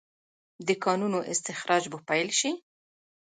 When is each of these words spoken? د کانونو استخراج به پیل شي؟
د 0.67 0.69
کانونو 0.83 1.19
استخراج 1.31 1.83
به 1.91 1.99
پیل 2.09 2.29
شي؟ 2.39 2.51